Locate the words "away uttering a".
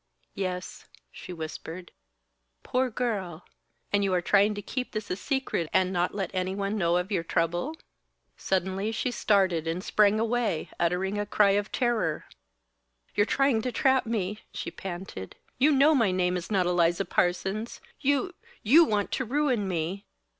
10.19-11.27